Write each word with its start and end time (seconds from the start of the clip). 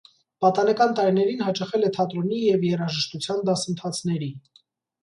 Պատանեկական 0.43 0.95
տարիներին 0.99 1.43
հաճախել 1.49 1.85
է 1.91 1.91
թատրոնի 1.99 2.41
և 2.47 2.67
երաժշտության 2.71 3.47
դասընթացների։ 3.53 4.35